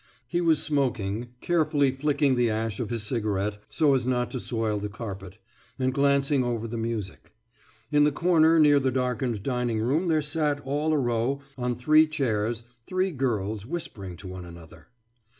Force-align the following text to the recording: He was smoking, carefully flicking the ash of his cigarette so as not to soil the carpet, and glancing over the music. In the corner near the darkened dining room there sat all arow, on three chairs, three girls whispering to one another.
He 0.27 0.41
was 0.41 0.59
smoking, 0.59 1.27
carefully 1.41 1.91
flicking 1.91 2.33
the 2.33 2.49
ash 2.49 2.79
of 2.79 2.89
his 2.89 3.03
cigarette 3.03 3.59
so 3.69 3.93
as 3.93 4.07
not 4.07 4.31
to 4.31 4.39
soil 4.39 4.79
the 4.79 4.89
carpet, 4.89 5.37
and 5.77 5.93
glancing 5.93 6.43
over 6.43 6.67
the 6.67 6.75
music. 6.75 7.33
In 7.91 8.03
the 8.03 8.11
corner 8.11 8.59
near 8.59 8.79
the 8.79 8.89
darkened 8.89 9.43
dining 9.43 9.79
room 9.79 10.07
there 10.07 10.23
sat 10.23 10.59
all 10.61 10.91
arow, 10.91 11.41
on 11.55 11.75
three 11.75 12.07
chairs, 12.07 12.63
three 12.87 13.11
girls 13.11 13.63
whispering 13.67 14.15
to 14.15 14.27
one 14.27 14.43
another. 14.43 14.87